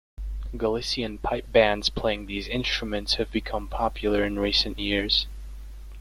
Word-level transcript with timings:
Galician 0.57 1.19
pipe 1.19 1.51
bands 1.51 1.89
playing 1.91 2.25
these 2.25 2.47
instruments 2.47 3.13
have 3.17 3.31
become 3.31 3.67
popular 3.67 4.23
in 4.25 4.39
recent 4.39 4.79
years. 4.79 5.27